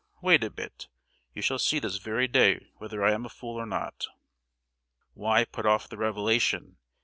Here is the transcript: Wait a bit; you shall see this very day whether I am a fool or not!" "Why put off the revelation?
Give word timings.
Wait 0.19 0.43
a 0.43 0.49
bit; 0.49 0.87
you 1.35 1.43
shall 1.43 1.59
see 1.59 1.77
this 1.77 1.97
very 1.97 2.27
day 2.27 2.71
whether 2.77 3.03
I 3.03 3.11
am 3.11 3.23
a 3.23 3.29
fool 3.29 3.55
or 3.57 3.67
not!" 3.67 4.07
"Why 5.13 5.45
put 5.45 5.67
off 5.67 5.87
the 5.87 5.95
revelation? 5.97 6.77